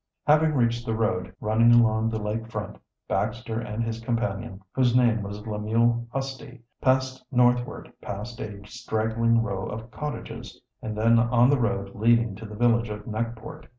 [0.25, 5.21] Having reached the road running along the lake front, Baxter and his companion, whose name
[5.21, 11.59] was Lemuel Husty, passed northward past a straggling row of cottages and then on the
[11.61, 13.67] road leading to the village of Neckport.